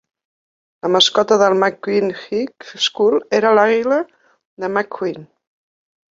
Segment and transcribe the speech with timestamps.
[0.85, 3.99] La mascota de la McCune High School era l'Àliga
[4.65, 5.23] de McCune.